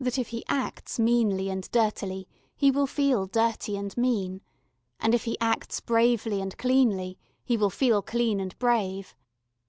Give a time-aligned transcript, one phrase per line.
[0.00, 4.40] That if he acts meanly and dirtily he will feel dirty and mean,
[4.98, 9.14] and if he acts bravely and cleanly he will feel clean and brave.